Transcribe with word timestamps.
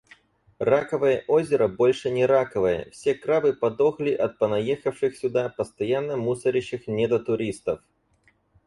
Раковое 0.57 1.23
озеро 1.27 1.67
больше 1.67 2.09
не 2.09 2.25
раковое. 2.25 2.89
Все 2.89 3.13
крабы 3.13 3.53
подохли 3.53 4.11
от 4.13 4.39
понаехавших 4.39 5.15
сюда, 5.15 5.47
постоянно 5.49 6.17
мусорящих 6.17 6.87
недотуристов! 6.87 7.81